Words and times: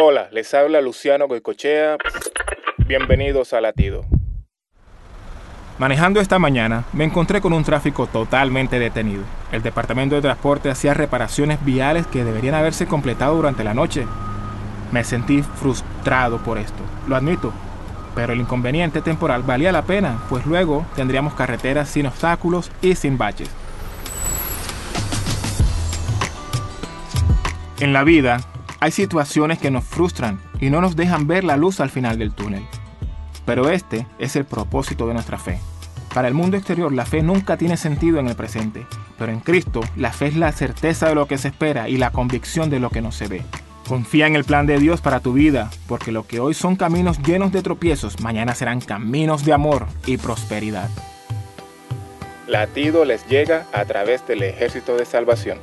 Hola, 0.00 0.28
les 0.30 0.54
habla 0.54 0.80
Luciano 0.80 1.26
Goicochea. 1.26 1.96
Bienvenidos 2.86 3.52
a 3.52 3.60
Latido. 3.60 4.04
Manejando 5.76 6.20
esta 6.20 6.38
mañana, 6.38 6.84
me 6.92 7.02
encontré 7.02 7.40
con 7.40 7.52
un 7.52 7.64
tráfico 7.64 8.06
totalmente 8.06 8.78
detenido. 8.78 9.24
El 9.50 9.64
Departamento 9.64 10.14
de 10.14 10.22
Transporte 10.22 10.70
hacía 10.70 10.94
reparaciones 10.94 11.64
viales 11.64 12.06
que 12.06 12.22
deberían 12.22 12.54
haberse 12.54 12.86
completado 12.86 13.34
durante 13.34 13.64
la 13.64 13.74
noche. 13.74 14.06
Me 14.92 15.02
sentí 15.02 15.42
frustrado 15.42 16.38
por 16.44 16.58
esto, 16.58 16.84
lo 17.08 17.16
admito, 17.16 17.52
pero 18.14 18.34
el 18.34 18.40
inconveniente 18.40 19.02
temporal 19.02 19.42
valía 19.42 19.72
la 19.72 19.82
pena, 19.82 20.22
pues 20.28 20.46
luego 20.46 20.86
tendríamos 20.94 21.34
carreteras 21.34 21.88
sin 21.88 22.06
obstáculos 22.06 22.70
y 22.82 22.94
sin 22.94 23.18
baches. 23.18 23.50
En 27.80 27.92
la 27.92 28.04
vida, 28.04 28.40
hay 28.80 28.90
situaciones 28.90 29.58
que 29.58 29.70
nos 29.70 29.84
frustran 29.84 30.40
y 30.60 30.70
no 30.70 30.80
nos 30.80 30.96
dejan 30.96 31.26
ver 31.26 31.44
la 31.44 31.56
luz 31.56 31.80
al 31.80 31.90
final 31.90 32.18
del 32.18 32.32
túnel. 32.32 32.64
Pero 33.44 33.70
este 33.70 34.06
es 34.18 34.36
el 34.36 34.44
propósito 34.44 35.06
de 35.06 35.14
nuestra 35.14 35.38
fe. 35.38 35.58
Para 36.14 36.28
el 36.28 36.34
mundo 36.34 36.56
exterior 36.56 36.92
la 36.92 37.04
fe 37.04 37.22
nunca 37.22 37.56
tiene 37.56 37.76
sentido 37.76 38.18
en 38.18 38.28
el 38.28 38.36
presente, 38.36 38.86
pero 39.18 39.32
en 39.32 39.40
Cristo 39.40 39.80
la 39.96 40.12
fe 40.12 40.28
es 40.28 40.36
la 40.36 40.52
certeza 40.52 41.08
de 41.08 41.14
lo 41.14 41.26
que 41.26 41.38
se 41.38 41.48
espera 41.48 41.88
y 41.88 41.96
la 41.96 42.10
convicción 42.10 42.70
de 42.70 42.80
lo 42.80 42.90
que 42.90 43.02
no 43.02 43.12
se 43.12 43.28
ve. 43.28 43.42
Confía 43.86 44.26
en 44.26 44.36
el 44.36 44.44
plan 44.44 44.66
de 44.66 44.78
Dios 44.78 45.00
para 45.00 45.20
tu 45.20 45.32
vida, 45.32 45.70
porque 45.86 46.12
lo 46.12 46.26
que 46.26 46.40
hoy 46.40 46.52
son 46.52 46.76
caminos 46.76 47.22
llenos 47.22 47.52
de 47.52 47.62
tropiezos, 47.62 48.20
mañana 48.20 48.54
serán 48.54 48.80
caminos 48.80 49.44
de 49.44 49.54
amor 49.54 49.86
y 50.06 50.18
prosperidad. 50.18 50.90
Latido 52.46 53.04
les 53.04 53.26
llega 53.28 53.66
a 53.72 53.84
través 53.84 54.26
del 54.26 54.42
ejército 54.42 54.96
de 54.96 55.04
salvación. 55.04 55.58